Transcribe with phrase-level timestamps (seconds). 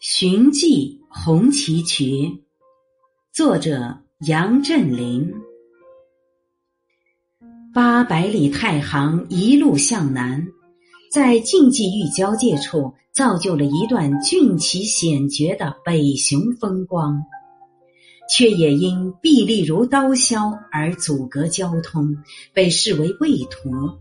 [0.00, 2.44] 寻迹红旗渠，
[3.32, 5.34] 作者杨振林。
[7.74, 10.46] 八百里太行一路向南，
[11.12, 17.20] 在晋冀豫交界处，造就了一段峻奇险绝的北雄风光，
[18.30, 22.16] 却也因壁立如刀削而阻隔交通，
[22.54, 23.98] 被视为畏途。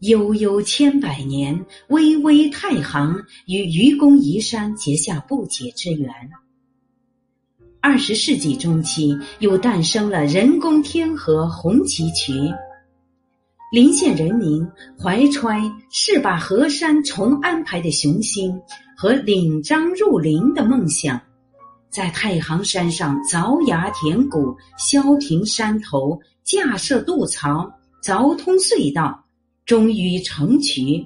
[0.00, 3.16] 悠悠千百年，巍巍太行
[3.46, 6.12] 与愚公移山结下不解之缘。
[7.80, 12.32] 二十世纪中期，又诞生了人工天河红旗渠。
[13.72, 14.66] 临县人民
[15.02, 18.54] 怀揣誓把河山重安排的雄心
[18.96, 21.18] 和领章入林的梦想，
[21.88, 29.25] 在太行山上凿崖填谷、削平山头、架设渡槽、凿通隧道。
[29.66, 31.04] 终于成渠，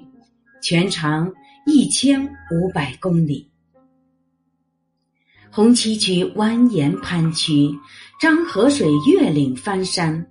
[0.61, 1.33] 全长
[1.65, 3.49] 一千五百公里。
[5.49, 7.71] 红旗渠蜿蜒盘曲，
[8.21, 10.23] 漳河水越岭翻山，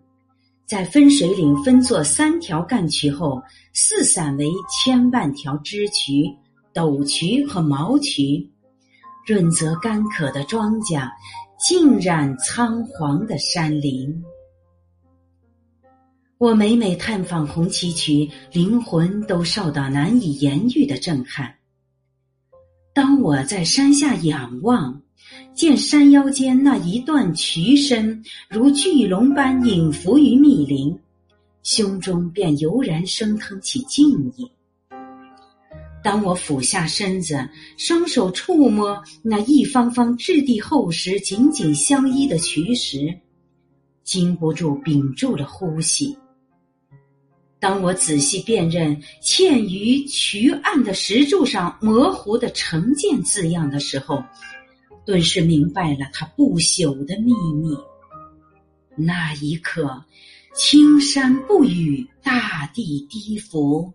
[0.64, 6.24] 在分水岭分作三条干渠后，四散为千万条支渠、
[6.72, 8.48] 陡渠和毛渠，
[9.27, 11.10] 润泽干渴的庄稼，
[11.58, 14.22] 浸染苍黄的山林。
[16.41, 21.55] 我每每探访红旗渠，灵魂都受到难以言喻的震撼。
[22.94, 25.02] 当我在山下仰望，
[25.52, 30.98] 见山腰间那一段渠身如巨龙般隐伏于密林，
[31.62, 34.50] 胸中便油然升腾起敬意。
[36.02, 37.46] 当我俯下身子，
[37.77, 43.14] 双手触摸那一方方质地厚实、紧紧相依的渠石，
[44.05, 46.16] 禁不住屏住了呼吸。
[47.61, 54.25] 当我仔细辨认嵌于渠岸的石柱上模糊的“成见”字样的时候，
[55.05, 57.77] 顿时明白了它不朽的秘密。
[58.96, 60.02] 那一刻，
[60.55, 63.92] 青山不语，大地低伏，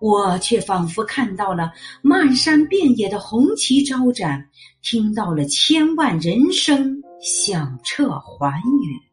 [0.00, 1.70] 我却仿佛看到了
[2.00, 4.48] 漫山遍野的红旗招展，
[4.82, 8.50] 听到了千万人声响彻寰
[8.82, 9.05] 宇。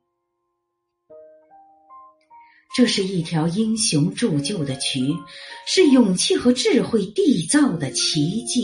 [2.76, 5.00] 这是一条英雄铸就的渠，
[5.68, 8.62] 是勇气和智慧缔造的奇迹。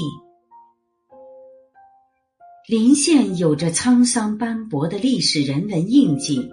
[2.68, 6.50] 临县有着沧桑斑驳的历史人文印记，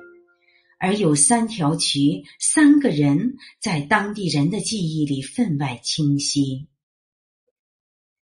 [0.78, 6.69] 而有三条渠、三个人，在当地人的记忆里分外清晰。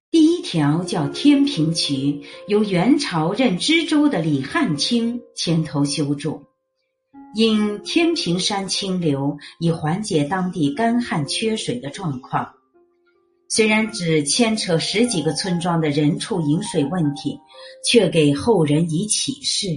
[0.09, 6.46] 第一条叫天平渠，由元朝任知州的李汉卿牵头修筑。
[7.37, 12.53] 因天平山清流，以缓解当地干旱缺水的状况。
[13.47, 17.37] 虽然只牵扯十几个村庄的人畜饮水问题，
[17.85, 19.67] 却给后人以启示。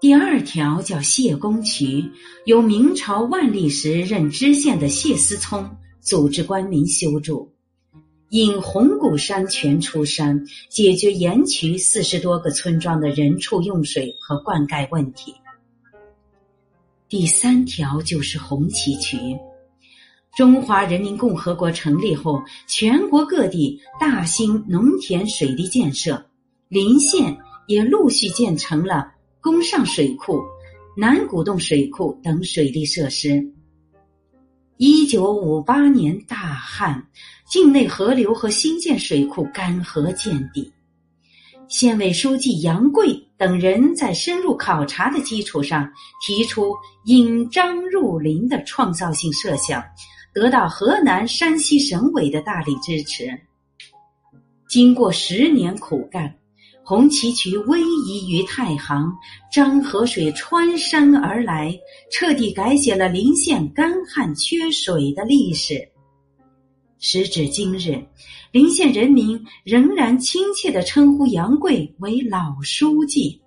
[0.00, 2.10] 第二条叫谢公渠，
[2.46, 7.52] 由明朝万历时任知县的谢思聪组织官民修筑，
[8.30, 15.34] 引红谷山泉出山，解决盐渠四十多个村庄的人畜用水和灌溉问题。
[17.08, 19.16] 第三条就是红旗渠。
[20.36, 26.26] 中华人民共和国成立后，全国各地大兴农田水利建设，
[26.68, 27.36] 临县
[27.68, 30.42] 也陆续建成了宫上水库、
[30.96, 33.42] 南古洞水库等水利设施。
[34.76, 37.02] 一九五八年大旱，
[37.48, 40.70] 境内河流和新建水库干涸见底。
[41.68, 45.86] 县委书记杨贵等人在深入考察的基础上，
[46.26, 46.74] 提出
[47.04, 49.82] 引漳入林的创造性设想，
[50.32, 53.28] 得到河南、山西省委的大力支持。
[54.68, 56.34] 经过十年苦干，
[56.82, 59.12] 红旗渠逶迤于太行，
[59.52, 61.78] 漳河水穿山而来，
[62.10, 65.86] 彻底改写了临县干旱缺水的历史。
[66.98, 68.04] 时至今日，
[68.52, 73.40] 临县人民仍然亲切的称呼杨贵为老书记。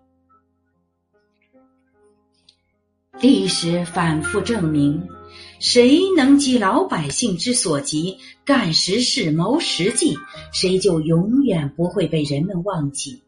[3.19, 5.05] 历史反复证明，
[5.59, 10.17] 谁能急老百姓之所急，干实事、谋实际，
[10.53, 13.21] 谁就永远不会被人们忘记。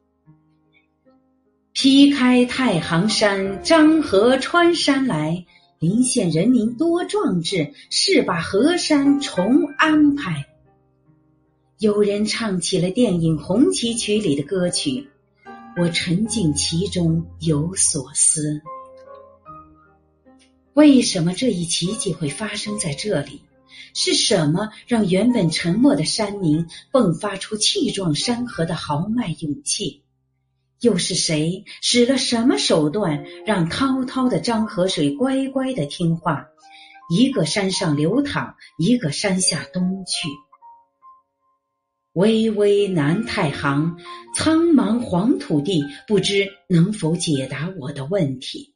[1.74, 5.46] 劈开太行山，漳河穿山来。
[5.82, 10.46] 临县人民多壮志，誓把河山重安排。
[11.80, 15.10] 有人唱起了电影《红旗渠》里的歌曲，
[15.78, 18.62] 我沉浸其中，有所思。
[20.74, 23.42] 为什么这一奇迹会发生在这里？
[23.96, 30.04] 是什么让原本沉默的山民迸发出气壮山河的豪迈勇气？
[30.82, 36.48] 又是谁使了什么手段，让滔滔的漳河水乖乖的听话，
[37.10, 40.28] 一个山上流淌，一个山下东去？
[42.14, 43.96] 巍巍南太行，
[44.36, 48.74] 苍茫黄土地，不知能否解答我的问题？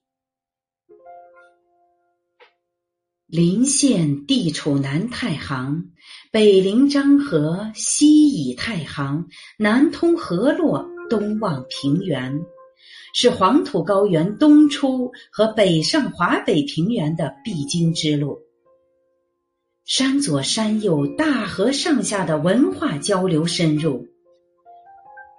[3.26, 5.92] 临县地处南太行，
[6.32, 12.42] 北临漳河，西倚太行，南通河洛，东望平原，
[13.14, 18.40] 是黄土高原东出和北上华北平原的必经之路。
[19.86, 24.08] 山左山右，大河上下的文化交流深入。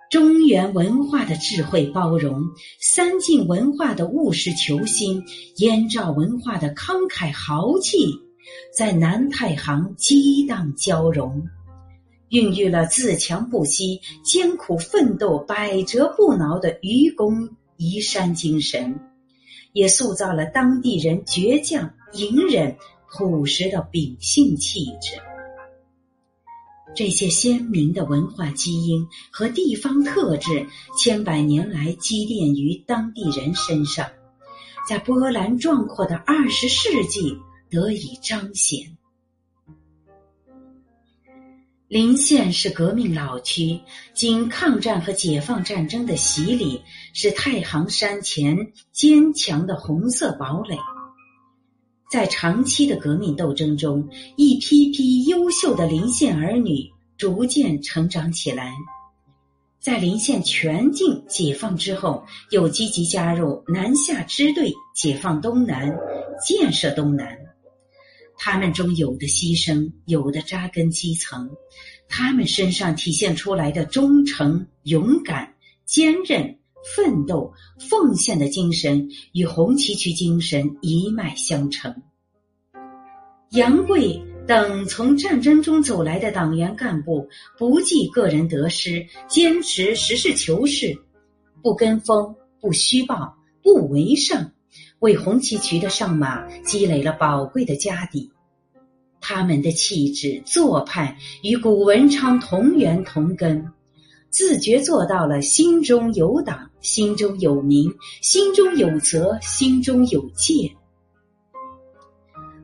[0.09, 2.45] 中原文化的智慧包容，
[2.81, 5.25] 三晋文化的务实求新，
[5.57, 8.15] 燕赵文化的慷慨豪气，
[8.79, 11.43] 在南太行激荡交融，
[12.31, 18.99] 孕育了自强不息、艰苦奋斗、百折不挠的愚公移山精神，
[19.73, 22.77] 也塑造了当地人倔强、隐忍、
[23.11, 25.21] 朴实的秉性气质。
[26.95, 30.67] 这些鲜明的文化基因和地方特质，
[30.99, 34.09] 千百年来积淀于当地人身上，
[34.89, 37.37] 在波澜壮阔的二十世纪
[37.71, 38.97] 得以彰显。
[41.89, 43.79] 临县是革命老区，
[44.13, 50.77] 经抗战和解放战争的洗礼，是太行山前坚强的红色堡垒。
[52.11, 58.75] 在长期的革命斗争中，一批批优秀的临县儿女逐渐成长起来。
[59.79, 65.97] 在临县全境解放之后，又积极加入南下支队，解放东南，
[66.45, 67.46] 建设东南。
[68.39, 71.51] 他们中有的牺牲，有的扎根基层。
[72.09, 75.55] 他们身上体现出来的忠诚、勇敢、
[75.85, 76.59] 坚韧。
[76.95, 81.93] 奋斗、奉献的精神与红旗渠精神一脉相承。
[83.51, 87.29] 杨贵等从战争中走来的党员干部，
[87.59, 90.97] 不计个人得失，坚持实事求是，
[91.61, 94.53] 不跟风、不虚报、不为上，
[94.99, 98.31] 为红旗渠的上马积累了宝贵的家底。
[99.21, 103.73] 他们的气质、做派与古文昌同源同根。
[104.29, 107.91] 自觉做到了心中有党，心中有民，
[108.21, 110.71] 心中有责，心中有戒。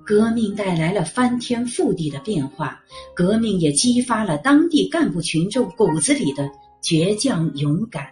[0.04, 2.82] 革命带来了翻天覆地的变化，
[3.14, 6.50] 革命也激发了当地干部群众骨子里的
[6.82, 8.06] 倔强勇敢，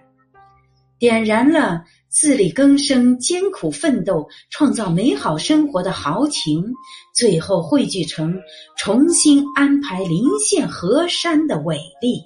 [1.01, 6.75] 点燃了自力更生、艰苦奋斗、创造美好生活的豪情，
[7.15, 8.39] 最后汇聚成
[8.77, 12.21] 重新安排临县河山的伟力。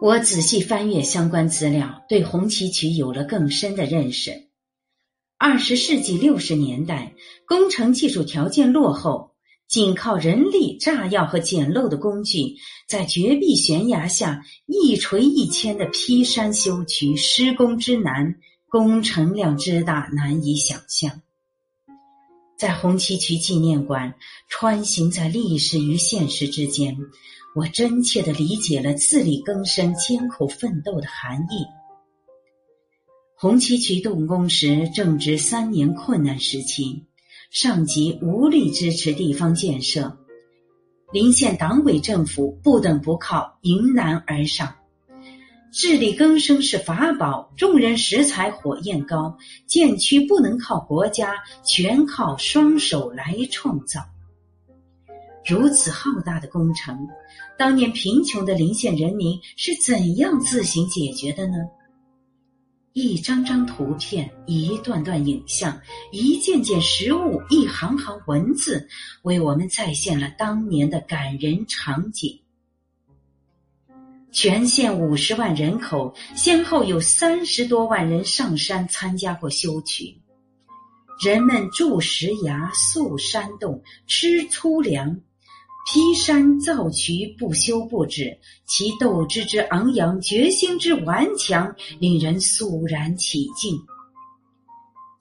[0.00, 4.30] 我仔细翻阅相关资料，对红旗渠有了更深的认识。
[5.38, 7.14] 二十世纪六十年代，
[7.48, 9.33] 工程技术条件落后，
[9.68, 12.56] 仅靠人力、炸药和简陋的工具，
[12.88, 18.36] 在绝壁悬崖下一锤一铅的劈山修渠，施工之难，
[18.68, 21.22] 工程量之大，难以想象。
[22.56, 24.14] 在红旗渠纪念馆
[24.48, 26.96] 穿行在历史与现实之间。
[27.56, 31.64] 我真切的理解了自力更生、艰苦奋斗的含义。
[33.36, 37.04] 红旗渠动工时正值三年困难时期，
[37.54, 40.18] 上级无力支持地方建设，
[41.12, 44.74] 临县党委政府不等不靠，迎难而上。
[45.72, 51.32] 自力更生是法宝，众人拾柴火焰高，建区不能靠国家，
[51.64, 54.00] 全靠双手来创造。
[55.46, 57.06] 如此浩大的工程，
[57.56, 61.58] 当年贫穷的临县人民是怎样自行解决的呢？
[62.94, 65.76] 一张张图片，一段段影像，
[66.12, 68.88] 一件件实物，一行行文字，
[69.22, 72.40] 为我们再现了当年的感人场景。
[74.30, 80.16] 全县五十万人口，先后有三十多万人上山参加过修渠，
[81.20, 85.20] 人们筑石崖、塑山洞、吃粗粮。
[85.86, 88.36] 劈山造渠不休不止，
[88.66, 93.78] 其斗志之昂扬，决心之顽强，令人肃然起敬。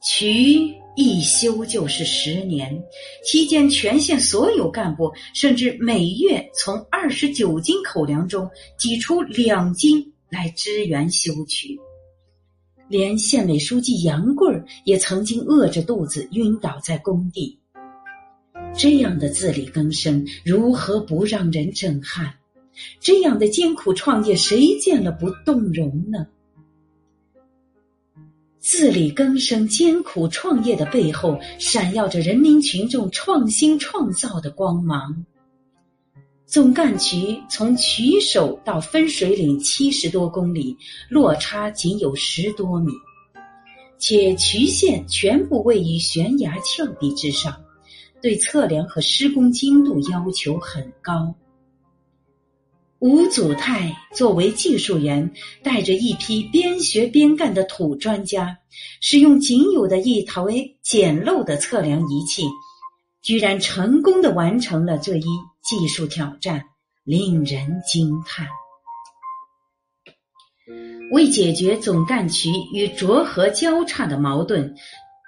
[0.05, 2.82] 渠一修就是十年，
[3.25, 11.77] 期间全县所有干部甚至每月从二十九斤口粮中挤出两斤来支援修渠。
[12.88, 17.60] 连县委书记杨贵儿也曾经饿着肚子晕倒在工地。
[18.75, 22.34] 这样的自力更生，如何不让人震撼？
[23.00, 26.25] 这样的艰苦创业，谁见了不动容呢？
[28.60, 35.24] 自力更生、艰苦创业的背后，闪耀着人民群众创新创造的光芒。
[36.46, 40.75] 总干渠从渠首到分水岭七十多公里，
[41.10, 42.92] 落差仅有十多米，
[44.00, 47.60] 且渠线全部位于悬崖峭壁之上，
[48.24, 51.36] 对测量和施工精度要求很高。
[53.00, 55.30] 吴祖泰作为技术员，
[55.62, 58.58] 带着一批边学边干的土专家，
[59.01, 60.42] 使用仅有的一台
[60.82, 62.44] 简陋的测量仪器，
[63.22, 65.25] 居然成功的完成了这一
[65.62, 66.63] 技术挑战，
[67.03, 68.48] 令人惊叹。
[71.12, 74.74] 为解决总干渠与浊河交叉的矛盾，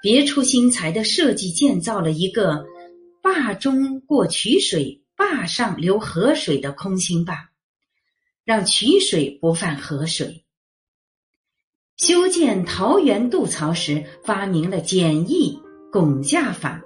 [0.02, 2.66] 别出心裁的设计建造了一个
[3.26, 7.50] 坝中过渠水、坝上流河水的空心坝。
[8.44, 10.46] 让渠水不犯河水。
[11.98, 15.60] 修建桃园渡槽时，发明了简易
[15.92, 16.84] 拱架法，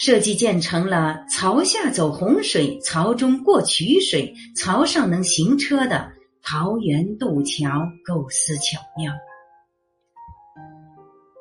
[0.00, 6.10] 设计建成了槽下走洪水、槽中过渠水、槽上能行车的
[6.42, 9.12] 桃园渡桥，构思巧妙。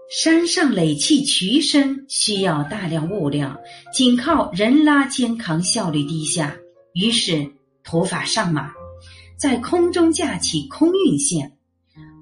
[0.09, 3.59] 山上垒砌渠身需要大量物料，
[3.93, 6.55] 仅靠人拉肩扛效率低下，
[6.93, 7.51] 于是
[7.83, 8.71] 土法上马。
[9.35, 11.51] 在空中架起空运线，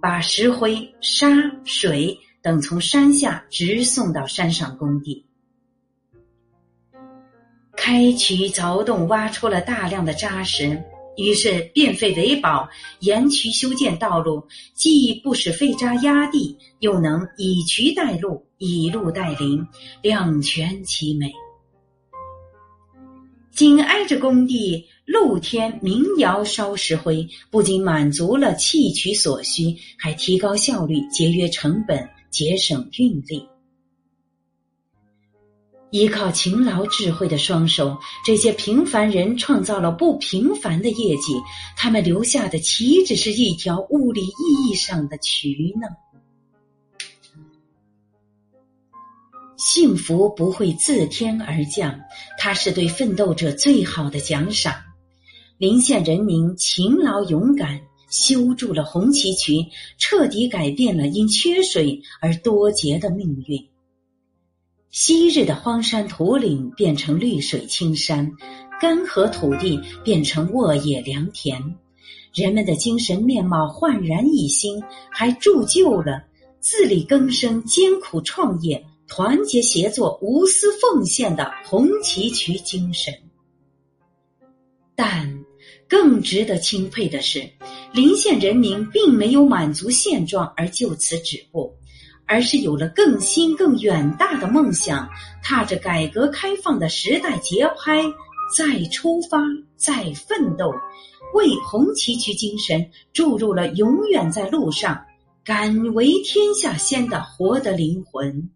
[0.02, 1.28] 把石灰、沙、
[1.64, 5.24] 水等从山下直送到山上工地。
[7.78, 10.84] 开渠凿洞挖出了大量的渣石，
[11.18, 12.70] 于是变废为宝，
[13.00, 14.44] 沿渠修建道路，
[14.74, 19.66] 既不使废渣压地，又能以渠带路，以路带林，
[20.02, 21.32] 两全其美。
[23.52, 24.86] 紧挨着工地。
[25.06, 33.48] 露天民窑烧石灰，不仅满足了砌渠所需，还提高效率、节约成本、节省运力。
[35.92, 41.34] 依靠勤劳智慧的双手，这些平凡人创造了不平凡的业绩。
[41.78, 45.88] 他们留下的岂止是一条物理意义上的渠呢？
[49.58, 52.02] 幸福不会自天而降，
[52.38, 54.76] 它是对奋斗者最好的奖赏。
[55.58, 59.66] 临县人民勤劳勇敢，修筑了红旗渠，
[59.98, 63.70] 彻底改变了因缺水而多劫的命运。
[64.98, 68.32] 昔日的荒山土岭变成绿水青山，
[68.80, 71.76] 干涸土地变成沃野良田，
[72.34, 76.24] 人们的精神面貌焕然一新，还铸就了
[76.62, 83.14] 自力更生、艰苦创业、团结协作、无私奉献的红旗渠精神。
[84.96, 85.44] 但。
[85.88, 87.48] 更值得钦佩的是，
[87.94, 91.76] 临县人民并没有满足现状而就此止步，
[92.28, 95.10] 而是有了更新更远大的梦想，
[95.44, 98.04] 踏着改革开放的时代节拍，
[98.56, 99.40] 再出发，
[99.76, 100.74] 再奋斗，
[101.34, 105.06] 为红旗渠精神注入了永远在路上、
[105.44, 108.50] 敢为天下先的活的灵魂。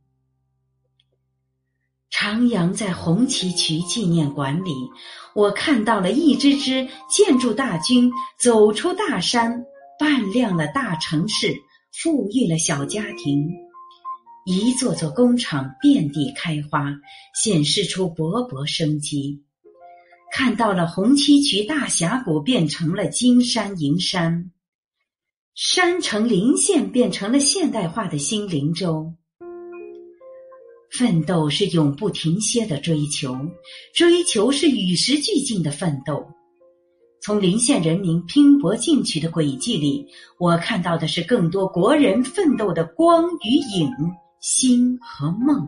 [2.12, 4.74] 徜徉在红旗渠纪念馆里，
[5.36, 9.64] 我看到了一支支建筑大军走出大山，
[10.00, 11.56] 扮亮了大城市，
[12.01, 13.46] 富裕了小家庭。
[14.46, 16.96] 一座座工厂遍地开花，
[17.44, 19.44] 显示出勃勃生机。
[20.32, 24.50] 看到了红旗渠大峡谷变成了金山银山，
[25.56, 29.13] 山城临县变成了现代化的新灵州。
[30.89, 33.38] 奋斗是永不停歇的追求，
[33.94, 36.25] 追求是与时俱进的奋斗。
[37.22, 40.08] 从临县人民拼搏进取的轨迹里，
[40.38, 43.92] 我看到的是更多国人奋斗的光与影、
[44.40, 45.68] 心和梦。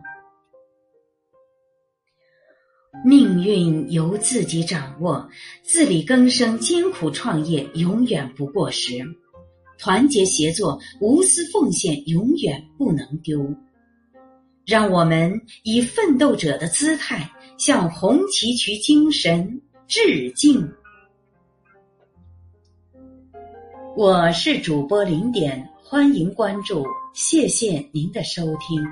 [3.04, 5.28] 命运由自己掌握，
[5.62, 8.98] 自力更生、艰苦创业永远不过时，
[9.78, 13.46] 团结协作、无私奉献永远不能丢。
[14.64, 20.66] 让我们以奋斗者的姿态向红旗渠精神致敬。
[23.94, 26.82] 我是主播零点，欢迎关注，
[27.12, 28.82] 谢谢您的收听。